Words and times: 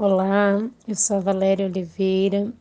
Olá, 0.00 0.64
eu 0.86 0.94
sou 0.94 1.16
a 1.16 1.20
Valéria 1.20 1.66
Oliveira 1.66 2.52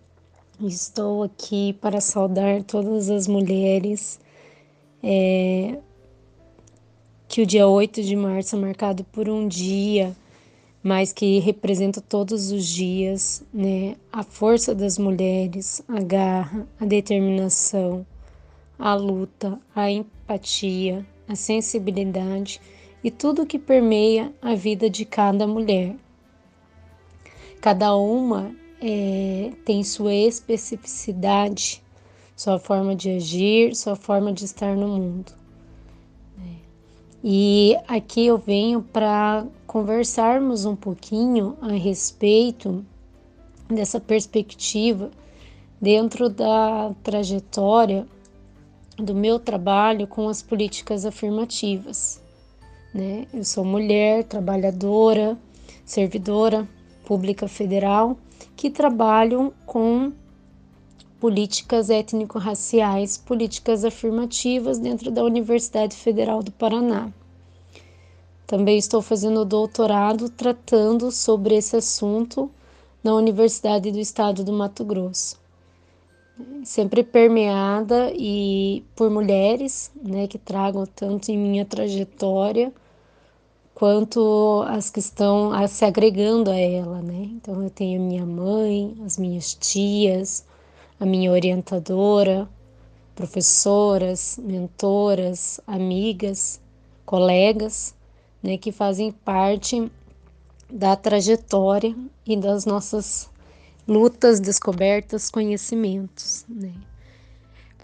e 0.60 0.66
estou 0.66 1.22
aqui 1.22 1.74
para 1.74 2.02
saudar 2.02 2.64
todas 2.64 3.12
as 3.12 3.28
mulheres. 3.28 4.20
É, 5.04 5.78
que 7.28 7.44
o 7.44 7.46
dia 7.46 7.68
8 7.68 8.02
de 8.02 8.16
março 8.16 8.56
é 8.56 8.60
marcado 8.60 9.04
por 9.04 9.30
um 9.30 9.48
dia, 9.48 10.18
mas 10.82 11.14
que 11.14 11.38
representa 11.38 12.02
todos 12.02 12.52
os 12.52 12.66
dias, 12.66 13.46
né? 13.54 13.98
A 14.12 14.24
força 14.24 14.74
das 14.74 14.98
mulheres, 14.98 15.84
a 15.88 16.02
garra, 16.02 16.68
a 16.80 16.86
determinação, 16.86 18.04
a 18.80 18.96
luta, 18.96 19.60
a 19.76 19.92
empatia, 19.92 21.06
a 21.28 21.36
sensibilidade 21.36 22.60
e 23.04 23.12
tudo 23.12 23.46
que 23.46 23.60
permeia 23.60 24.34
a 24.42 24.56
vida 24.56 24.90
de 24.90 25.06
cada 25.06 25.46
mulher. 25.46 25.96
Cada 27.62 27.96
uma 27.96 28.52
é, 28.82 29.52
tem 29.66 29.84
sua 29.84 30.14
especificidade, 30.14 31.84
sua 32.36 32.60
forma 32.60 32.96
de 32.96 33.10
agir, 33.10 33.76
sua 33.76 33.96
forma 33.96 34.32
de 34.32 34.46
estar 34.46 34.76
no 34.76 34.88
mundo. 34.88 35.32
Né? 36.38 36.56
E 37.24 37.76
aqui 37.88 38.28
eu 38.28 38.38
venho 38.38 38.82
para 38.82 39.46
conversarmos 39.66 40.66
um 40.66 40.76
pouquinho 40.76 41.58
a 41.62 41.72
respeito 41.72 42.86
dessa 43.68 44.00
perspectiva 44.00 45.10
dentro 45.82 46.30
da 46.30 46.94
trajetória 47.04 48.08
do 48.98 49.14
meu 49.14 49.40
trabalho 49.40 50.08
com 50.08 50.30
as 50.30 50.42
políticas 50.42 51.06
afirmativas. 51.06 52.22
Né? 52.94 53.28
Eu 53.34 53.44
sou 53.44 53.66
mulher, 53.66 54.24
trabalhadora, 54.24 55.38
servidora 55.86 56.68
pública 57.08 57.48
federal 57.48 58.18
que 58.56 58.70
trabalham 58.70 59.54
com 59.66 60.12
políticas 61.20 61.90
étnico-raciais, 61.90 63.18
políticas 63.18 63.86
afirmativas 63.86 64.78
dentro 64.78 65.10
da 65.10 65.24
Universidade 65.24 65.96
Federal 65.96 66.44
do 66.44 66.52
Paraná. 66.52 67.10
Também 68.46 68.78
estou 68.78 69.02
fazendo 69.02 69.46
doutorado 69.46 70.30
tratando 70.30 71.10
sobre 71.10 71.56
esse 71.56 71.78
assunto 71.78 72.52
na 73.02 73.16
Universidade 73.16 73.90
do 73.90 74.00
Estado 74.00 74.44
do 74.44 74.52
Mato 74.52 74.84
Grosso 74.84 75.38
sempre 76.64 77.04
permeada 77.04 78.12
e 78.16 78.84
por 78.96 79.10
mulheres, 79.10 79.92
né, 80.02 80.28
que 80.28 80.38
tragam 80.38 80.86
tanto 80.86 81.30
em 81.32 81.38
minha 81.38 81.66
trajetória 81.66 82.72
quanto 83.78 84.66
as 84.70 84.90
que 84.90 85.00
estão 85.00 85.52
se 85.68 85.86
agregando 85.86 86.50
a 86.50 86.58
ela, 86.58 87.00
né? 87.00 87.30
Então 87.34 87.62
eu 87.62 87.70
tenho 87.70 88.02
minha 88.02 88.26
mãe, 88.26 88.98
as 89.06 89.20
minhas 89.20 89.54
tias, 89.54 90.44
a 91.00 91.06
minha 91.06 91.32
orientadora, 91.32 92.50
professoras, 93.14 94.40
mentoras, 94.42 95.62
amigas, 95.68 96.60
colegas, 97.06 97.94
né, 98.42 98.58
que 98.58 98.72
fazem 98.72 99.12
parte 99.12 99.92
da 100.74 100.96
trajetória 100.96 101.96
e 102.26 102.36
das 102.36 102.66
nossas 102.66 103.30
lutas, 103.88 104.40
descobertas, 104.40 105.30
conhecimentos. 105.30 106.44
Né? 106.50 106.74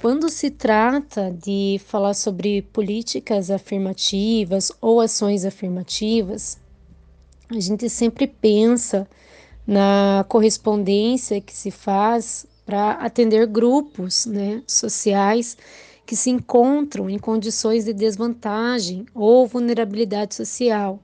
Quando 0.02 0.30
se 0.30 0.50
trata 0.50 1.32
de 1.32 1.80
falar 1.86 2.14
sobre 2.14 2.62
políticas 2.62 3.50
afirmativas 3.50 4.72
ou 4.82 5.00
ações 5.00 5.46
afirmativas, 5.46 6.58
a 7.50 7.60
gente 7.60 7.90
sempre 7.90 8.28
pensa 8.28 9.08
na 9.66 10.26
correspondência 10.28 11.40
que 11.40 11.56
se 11.56 11.72
faz 11.72 12.46
para 12.66 12.92
atender 12.94 13.46
grupos 13.48 14.26
né, 14.26 14.62
sociais 14.68 15.58
que 16.06 16.16
se 16.16 16.30
encontram 16.30 17.10
em 17.10 17.18
condições 17.18 17.86
de 17.86 17.94
desvantagem 17.94 19.06
ou 19.14 19.48
vulnerabilidade 19.48 20.36
social 20.36 21.00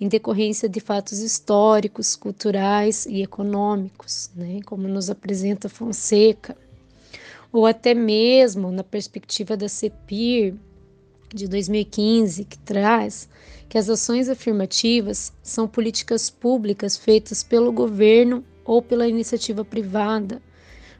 em 0.00 0.08
decorrência 0.08 0.68
de 0.68 0.80
fatos 0.80 1.18
históricos, 1.18 2.16
culturais 2.16 3.04
e 3.06 3.22
econômicos, 3.22 4.30
né, 4.34 4.60
como 4.64 4.88
nos 4.88 5.10
apresenta 5.10 5.68
Fonseca, 5.68 6.56
ou 7.52 7.66
até 7.66 7.94
mesmo 7.94 8.70
na 8.70 8.84
perspectiva 8.84 9.56
da 9.56 9.68
CEPIR 9.68 10.54
de 11.34 11.48
2015, 11.48 12.44
que 12.44 12.58
traz 12.58 13.28
que 13.68 13.78
as 13.78 13.88
ações 13.88 14.28
afirmativas 14.28 15.32
são 15.42 15.68
políticas 15.68 16.28
públicas 16.28 16.96
feitas 16.96 17.42
pelo 17.42 17.72
governo 17.72 18.44
ou 18.64 18.82
pela 18.82 19.08
iniciativa 19.08 19.64
privada, 19.64 20.42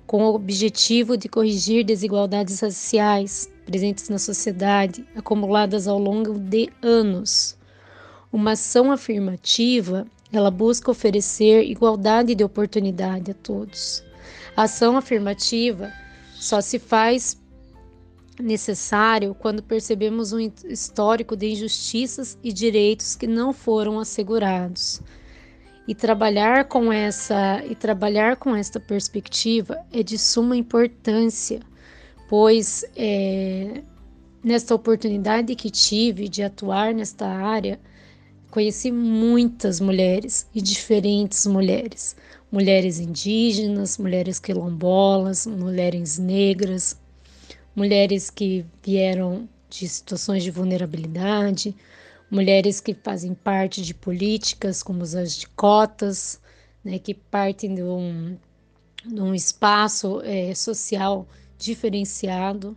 com 0.06 0.24
o 0.24 0.34
objetivo 0.34 1.16
de 1.16 1.28
corrigir 1.28 1.84
desigualdades 1.84 2.60
raciais 2.60 3.50
presentes 3.64 4.08
na 4.08 4.18
sociedade, 4.18 5.04
acumuladas 5.14 5.86
ao 5.86 5.98
longo 5.98 6.38
de 6.38 6.68
anos 6.82 7.58
uma 8.32 8.52
ação 8.52 8.92
afirmativa, 8.92 10.06
ela 10.32 10.50
busca 10.50 10.90
oferecer 10.90 11.64
igualdade 11.64 12.34
de 12.34 12.44
oportunidade 12.44 13.32
a 13.32 13.34
todos. 13.34 14.04
A 14.56 14.64
ação 14.64 14.96
afirmativa 14.96 15.92
só 16.40 16.62
se 16.62 16.78
faz 16.78 17.38
necessário 18.40 19.34
quando 19.34 19.62
percebemos 19.62 20.32
um 20.32 20.40
histórico 20.64 21.36
de 21.36 21.52
injustiças 21.52 22.38
e 22.42 22.50
direitos 22.50 23.14
que 23.14 23.26
não 23.26 23.52
foram 23.52 24.00
assegurados. 24.00 25.02
E 25.86 25.94
trabalhar 25.94 26.64
com 26.64 26.90
essa 26.90 27.62
e 27.66 27.74
trabalhar 27.74 28.36
com 28.36 28.56
esta 28.56 28.80
perspectiva 28.80 29.78
é 29.92 30.02
de 30.02 30.16
suma 30.16 30.56
importância, 30.56 31.60
pois 32.26 32.84
é, 32.96 33.82
nesta 34.42 34.74
oportunidade 34.74 35.54
que 35.54 35.68
tive 35.68 36.26
de 36.26 36.42
atuar 36.42 36.94
nesta 36.94 37.26
área, 37.26 37.78
Conheci 38.50 38.90
muitas 38.90 39.78
mulheres 39.78 40.48
e 40.52 40.60
diferentes 40.60 41.46
mulheres, 41.46 42.16
mulheres 42.50 42.98
indígenas, 42.98 43.96
mulheres 43.98 44.38
quilombolas, 44.38 45.46
mulheres 45.46 46.18
negras, 46.18 46.98
mulheres 47.74 48.28
que 48.30 48.64
vieram 48.82 49.48
de 49.68 49.88
situações 49.88 50.42
de 50.42 50.50
vulnerabilidade, 50.50 51.76
mulheres 52.30 52.80
que 52.80 52.94
fazem 52.94 53.34
parte 53.34 53.82
de 53.82 53.94
políticas 53.94 54.82
como 54.82 55.02
as 55.02 55.36
de 55.36 55.46
cotas, 55.48 56.40
né, 56.84 56.98
que 56.98 57.14
partem 57.14 57.74
de 57.74 57.82
um, 57.82 58.36
de 59.04 59.20
um 59.20 59.34
espaço 59.34 60.20
é, 60.24 60.54
social 60.54 61.26
diferenciado. 61.56 62.76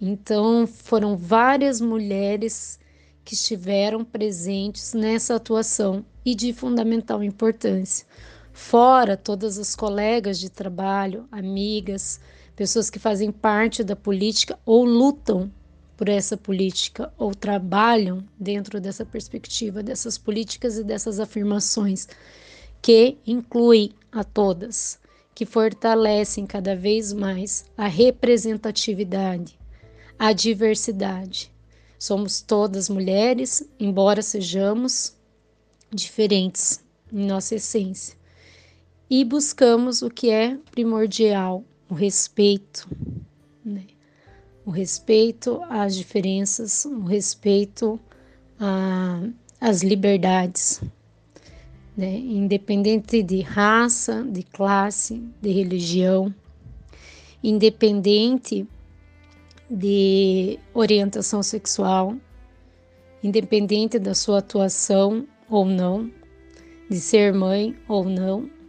Então, 0.00 0.66
foram 0.66 1.16
várias 1.16 1.80
mulheres 1.80 2.78
que 3.24 3.34
estiveram 3.34 4.02
presentes 4.04 4.94
nessa 4.94 5.34
atuação 5.36 6.04
e 6.24 6.34
de 6.34 6.52
fundamental 6.52 7.22
importância. 7.22 8.06
Fora 8.52 9.16
todas 9.16 9.58
as 9.58 9.74
colegas 9.74 10.38
de 10.38 10.48
trabalho, 10.48 11.26
amigas, 11.30 12.20
pessoas 12.54 12.90
que 12.90 12.98
fazem 12.98 13.30
parte 13.30 13.82
da 13.82 13.96
política 13.96 14.58
ou 14.66 14.84
lutam 14.84 15.50
por 15.96 16.08
essa 16.08 16.36
política 16.36 17.12
ou 17.18 17.34
trabalham 17.34 18.24
dentro 18.38 18.80
dessa 18.80 19.04
perspectiva 19.04 19.82
dessas 19.82 20.16
políticas 20.16 20.78
e 20.78 20.84
dessas 20.84 21.20
afirmações 21.20 22.08
que 22.80 23.18
incluem 23.26 23.92
a 24.10 24.24
todas, 24.24 24.98
que 25.34 25.44
fortalecem 25.44 26.46
cada 26.46 26.74
vez 26.74 27.12
mais 27.12 27.66
a 27.76 27.86
representatividade, 27.86 29.58
a 30.18 30.32
diversidade, 30.32 31.52
Somos 32.00 32.40
todas 32.40 32.88
mulheres, 32.88 33.62
embora 33.78 34.22
sejamos 34.22 35.14
diferentes 35.92 36.82
em 37.12 37.26
nossa 37.26 37.56
essência. 37.56 38.16
E 39.12 39.24
buscamos 39.24 40.02
o 40.02 40.08
que 40.08 40.30
é 40.30 40.56
primordial, 40.70 41.64
o 41.88 41.94
respeito. 41.94 42.88
Né? 43.64 43.86
O 44.64 44.70
respeito 44.70 45.60
às 45.68 45.96
diferenças, 45.96 46.84
o 46.84 47.00
respeito 47.00 47.98
às 49.60 49.82
liberdades. 49.82 50.80
Né? 51.96 52.18
Independente 52.18 53.20
de 53.20 53.40
raça, 53.40 54.22
de 54.22 54.44
classe, 54.44 55.20
de 55.42 55.50
religião, 55.50 56.32
independente 57.42 58.64
de 59.68 60.56
orientação 60.72 61.42
sexual, 61.42 62.16
independente 63.24 63.98
da 63.98 64.14
sua 64.14 64.38
atuação 64.38 65.26
ou 65.48 65.64
não, 65.64 66.08
de 66.88 67.00
ser 67.00 67.34
mãe 67.34 67.76
ou 67.88 68.04
não. 68.04 68.59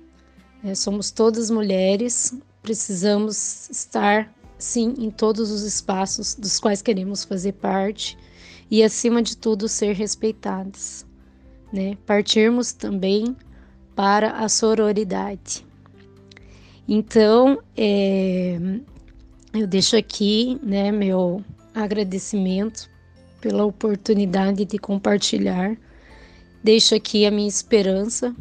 É, 0.63 0.75
somos 0.75 1.09
todas 1.09 1.49
mulheres, 1.49 2.33
precisamos 2.61 3.69
estar, 3.69 4.31
sim, 4.57 4.93
em 4.99 5.09
todos 5.09 5.49
os 5.51 5.63
espaços 5.63 6.35
dos 6.35 6.59
quais 6.59 6.81
queremos 6.81 7.23
fazer 7.23 7.53
parte 7.53 8.17
e, 8.69 8.83
acima 8.83 9.21
de 9.21 9.35
tudo, 9.35 9.67
ser 9.67 9.93
respeitadas. 9.93 11.05
Né? 11.73 11.97
Partirmos 12.05 12.73
também 12.73 13.35
para 13.95 14.31
a 14.31 14.47
sororidade. 14.47 15.65
Então, 16.87 17.61
é, 17.75 18.59
eu 19.53 19.65
deixo 19.65 19.95
aqui 19.95 20.59
né, 20.61 20.91
meu 20.91 21.43
agradecimento 21.73 22.89
pela 23.39 23.65
oportunidade 23.65 24.65
de 24.65 24.77
compartilhar. 24.77 25.75
Deixo 26.63 26.93
aqui 26.93 27.25
a 27.25 27.31
minha 27.31 27.47
esperança, 27.47 28.35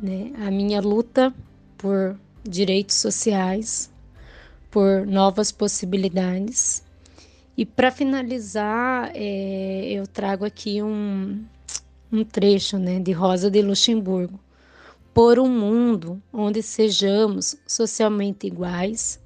né, 0.00 0.32
a 0.46 0.50
minha 0.50 0.80
luta 0.80 1.34
por 1.78 2.18
direitos 2.42 2.96
sociais, 2.96 3.90
por 4.70 5.06
novas 5.06 5.50
possibilidades. 5.50 6.84
E 7.56 7.64
para 7.64 7.90
finalizar, 7.90 9.10
é, 9.14 9.92
eu 9.92 10.06
trago 10.06 10.44
aqui 10.44 10.82
um, 10.82 11.44
um 12.12 12.24
trecho 12.24 12.78
né, 12.78 13.00
de 13.00 13.12
Rosa 13.12 13.50
de 13.50 13.62
Luxemburgo. 13.62 14.38
Por 15.14 15.38
um 15.38 15.48
mundo 15.48 16.22
onde 16.30 16.62
sejamos 16.62 17.56
socialmente 17.66 18.46
iguais, 18.46 19.18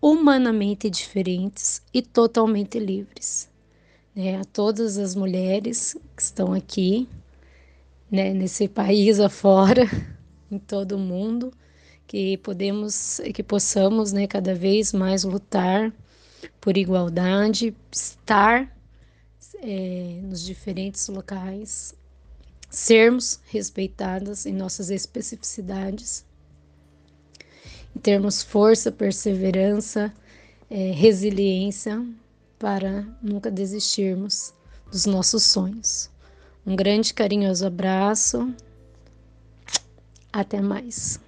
humanamente 0.00 0.88
diferentes 0.88 1.82
e 1.92 2.00
totalmente 2.00 2.78
livres. 2.78 3.48
Né, 4.14 4.36
a 4.36 4.44
todas 4.44 4.96
as 4.96 5.16
mulheres 5.16 5.96
que 6.14 6.22
estão 6.22 6.52
aqui, 6.52 7.08
né, 8.10 8.32
nesse 8.32 8.68
país 8.68 9.20
afora, 9.20 9.84
em 10.50 10.58
todo 10.58 10.92
o 10.92 10.98
mundo, 10.98 11.52
que 12.06 12.36
podemos, 12.38 13.20
que 13.32 13.42
possamos, 13.42 14.12
né, 14.12 14.26
cada 14.26 14.54
vez 14.54 14.92
mais 14.92 15.24
lutar 15.24 15.92
por 16.60 16.76
igualdade, 16.76 17.74
estar 17.90 18.74
é, 19.62 20.20
nos 20.22 20.42
diferentes 20.44 21.08
locais, 21.08 21.94
sermos 22.70 23.40
respeitadas 23.46 24.46
em 24.46 24.52
nossas 24.52 24.90
especificidades, 24.90 26.24
termos 28.02 28.42
força, 28.42 28.90
perseverança, 28.90 30.12
é, 30.68 30.90
resiliência 30.90 32.04
para 32.58 33.06
nunca 33.22 33.50
desistirmos 33.50 34.52
dos 34.90 35.06
nossos 35.06 35.42
sonhos. 35.44 36.10
Um 36.66 36.74
grande 36.74 37.12
carinhoso 37.12 37.66
abraço. 37.66 38.54
Até 40.32 40.60
mais. 40.60 41.20